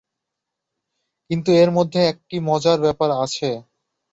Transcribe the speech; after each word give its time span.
কিন্তু 1.29 1.49
এর 1.61 1.69
মধ্যে 1.77 1.99
একটি 2.11 2.35
মজার 2.47 2.77
ব্যাপার 2.85 3.09
আছে। 3.23 3.49